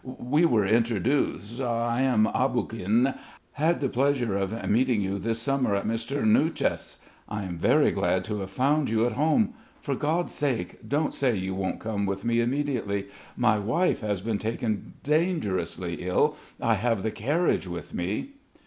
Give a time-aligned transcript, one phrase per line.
[0.03, 1.61] We were introduced...
[1.61, 3.13] I am Aboguin...
[3.51, 6.25] had the pleasure of meeting you this summer at Mr.
[6.25, 6.97] Gnouchev's.
[7.29, 9.53] I am very glad to have found you at home....
[9.79, 13.09] For God's sake, don't say you won't come with me immediately....
[13.37, 16.35] My wife has been taken dangerously ill....
[16.59, 18.31] I have the carriage with me...."